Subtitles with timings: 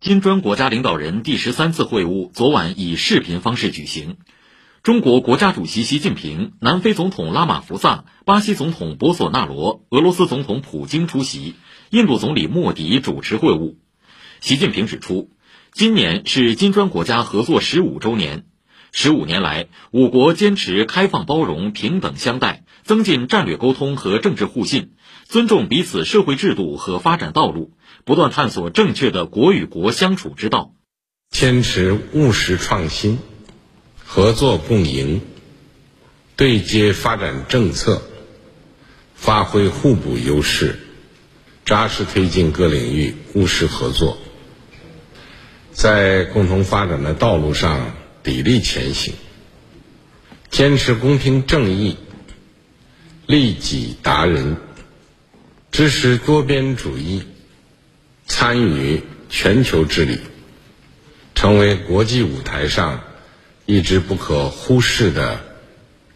[0.00, 4.16] 金砖国家领导人第十三次会晤昨晚以视频方式举行，
[4.84, 11.56] 中国国家主席习近平、南非总统拉马福萨、巴西总统博索纳罗、俄罗斯总统普京出席，
[11.90, 13.74] 印度总理莫迪主持会晤。
[14.40, 15.32] 习近平指出，
[15.72, 18.44] 今年是金砖国家合作十五周年。
[18.92, 24.92] 十五年来，五国坚持开放包容、平等相待，增进战略沟通和政治互信，
[25.26, 27.72] 尊重彼此社会制度和发展道路，
[28.04, 30.72] 不断探索正确的国与国相处之道。
[31.30, 33.18] 坚持务实创新、
[34.02, 35.20] 合作共赢，
[36.34, 38.02] 对接发展政策，
[39.14, 40.78] 发挥互补优势，
[41.66, 44.16] 扎实推进各领域务实合作，
[45.72, 47.92] 在共同发展的道路上。
[48.28, 49.14] 砥砺前行，
[50.50, 51.96] 坚持公平正义，
[53.24, 54.58] 利己达人，
[55.72, 57.22] 支持多边主义，
[58.26, 60.20] 参与全球治理，
[61.34, 63.02] 成为国际舞台上
[63.64, 65.40] 一支不可忽视的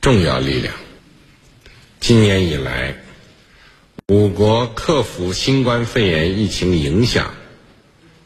[0.00, 0.72] 重要力量。
[2.00, 3.02] 今年以来，
[4.06, 7.34] 五国克服新冠肺炎疫情影响，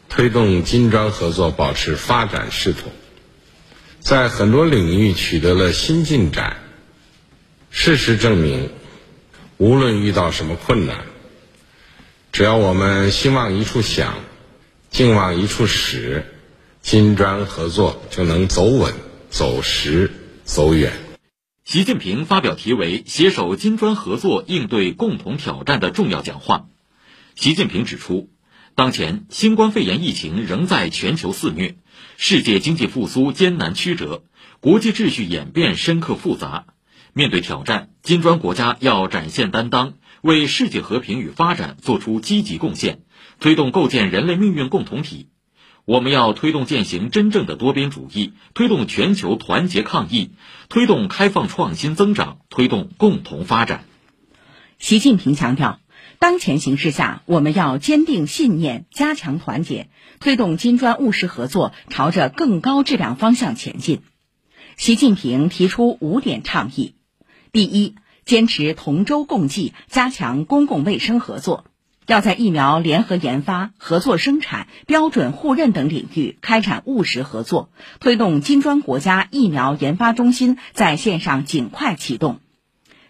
[0.07, 2.89] 推动金砖合作保持发展势头。
[4.03, 6.57] 在很多领域取得了新进展。
[7.69, 8.69] 事实证明，
[9.57, 11.05] 无论遇到什么困难，
[12.33, 14.15] 只要我们心往一处想，
[14.89, 16.25] 劲往一处使，
[16.81, 18.93] 金砖合作就能走稳、
[19.29, 20.11] 走实、
[20.43, 20.91] 走远。
[21.63, 26.65] 习近平发表题为“携手金砖合作应对共同挑战”的重要讲话。
[27.35, 28.32] 习近平指出。
[28.75, 31.75] 当前，新冠肺炎疫情仍在全球肆虐，
[32.17, 34.23] 世界经济复苏艰难曲折，
[34.61, 36.65] 国际秩序演变深刻复杂。
[37.13, 43.01] 面对挑战，金砖国家要展现担当，为世界和平与发展做出积极贡献，
[43.39, 45.27] 推动构建人类命运共同体。
[45.85, 50.31] 我们要推动践行真正的多边主义，推动全球团结抗疫，
[50.67, 53.85] 推动开放创新增长，推动共同发展。
[54.79, 55.82] 习近平强调。
[56.19, 64.01] 当前形势下，我们要坚定信念，加强团结，推动金砖务实合作朝着更高质量方向前进。
[64.77, 66.95] 习近平提出五点倡议：
[67.51, 71.65] 第一，坚持同舟共济，加强公共卫生合作，
[72.07, 77.69] 要在疫苗联合研发、合作生产、标准互认等领域开展务实合作，
[77.99, 82.39] 推动金砖国家疫苗研发中心在线上尽快启动。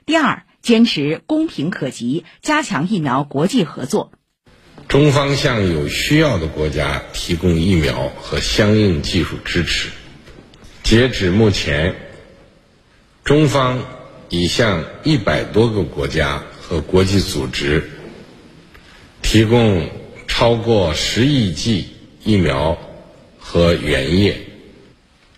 [0.05, 4.13] 第二，坚持公平可及，加强疫苗国际合作。
[4.87, 9.89] 中方向有需要的国家提供疫苗和相应技术支持。
[10.81, 11.95] 截止目前，
[13.25, 13.85] 中方
[14.29, 17.89] 已向一百多个国家和国际组织
[19.21, 19.89] 提供
[20.27, 21.87] 超过十亿剂
[22.23, 22.77] 疫苗
[23.37, 24.37] 和原液，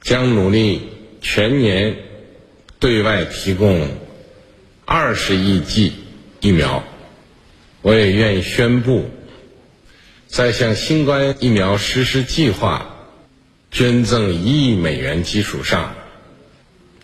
[0.02, 0.81] 将努力
[1.19, 1.96] 全年
[2.78, 4.04] 对外提供。
[4.88, 5.94] 二十亿剂
[6.41, 6.84] 疫苗，
[7.81, 9.09] 我也愿意宣布，
[10.28, 12.96] 在向新冠疫苗实施计划
[13.72, 15.96] 捐赠一亿美元基础上，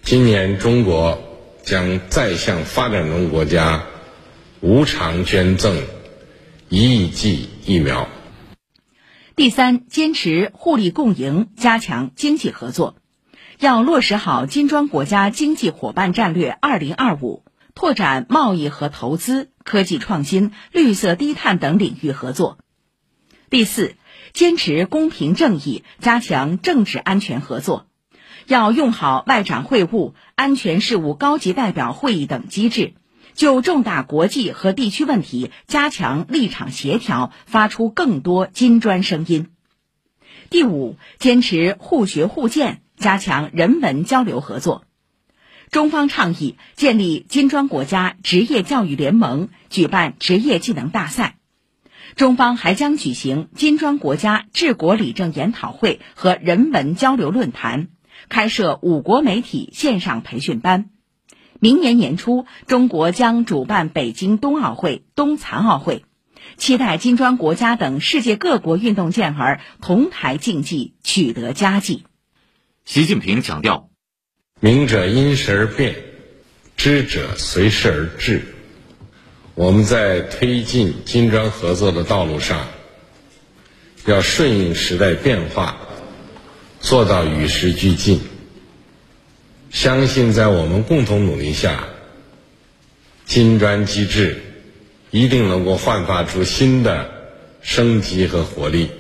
[0.04, 1.24] 今年中国
[1.64, 3.84] 将再向发展中国家
[4.60, 5.82] 无偿捐赠
[6.70, 8.08] 一亿剂疫苗。
[9.36, 12.96] 第三，坚持互利共赢，加强经济合作，
[13.58, 17.44] 要落实好金砖国家经济伙伴战略二零二五。
[17.82, 22.60] 拓展贸易和投资、科技创新、绿色低碳等领域合作。
[23.50, 23.96] 第四，
[24.34, 27.88] 坚持公平正义，加强政治安全合作，
[28.46, 32.94] 要用好外长会晤、安全事务高级代表会议等机制，
[33.34, 39.50] 就重大国际和地区问题加强立场协调，发出更多金砖声音。
[40.52, 44.84] 第五，坚持互学互鉴，加强人文交流合作。
[45.72, 51.38] 中方倡议建立金砖国家职业教育联盟，举办职业技能大赛。
[52.18, 57.88] 中方还将举行金砖国家治国理政研讨会和人文交流论坛，
[58.28, 60.90] 开设五国媒体线上培训班。
[61.62, 66.04] 明年年初，中国将主办北京冬奥会、冬残奥会，
[66.58, 72.04] 期待金砖国家等世界各国运动健儿同台竞技，取得佳绩。
[72.84, 73.91] 习近平强调。
[74.64, 75.96] 明者因时而变，
[76.78, 78.44] 知者随时而智。
[79.56, 82.68] 我们在推进金砖合作的道路上，
[84.06, 85.78] 要顺应时代变化，
[86.80, 88.22] 做到与时俱进。
[89.72, 91.86] 相信在我们共同努力下，
[93.26, 94.44] 金砖机制
[95.10, 97.10] 一定能够焕发出新的
[97.64, 98.92] 生机和活力。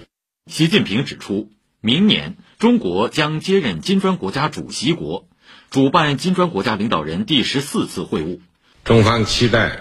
[0.51, 5.27] 习近平指出，明年中国将接任金砖国家主席国，
[5.71, 8.41] 主办金砖国家领导人第十四次会晤。
[8.83, 9.79] 中方期待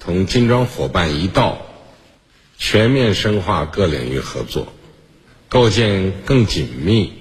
[0.00, 1.66] 同金砖伙伴一道，
[2.56, 4.72] 全面深化各领域合作，
[5.50, 7.12] 构建更紧密、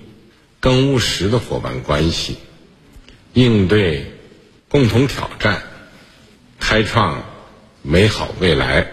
[0.62, 2.38] 更务实的伙伴关系，
[3.33, 4.13] 应对
[4.69, 5.63] 共同挑战，
[6.62, 7.25] 开创
[7.81, 8.89] 美好未来。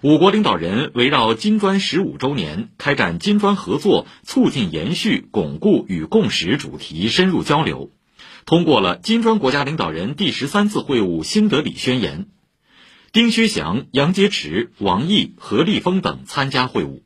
[0.00, 7.90] 五国领导人围绕金砖十五周年开展金砖合作促进延续、巩固与共识主题深入交流，
[8.48, 12.28] 通过了金砖国家领导人第十三次会晤新德里宣言。
[13.12, 17.02] 丁薛祥、杨洁篪、王毅、何立峰等参加会晤。